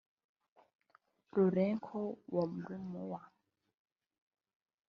Lourenço 1.33 2.01
Warumua 2.31 3.21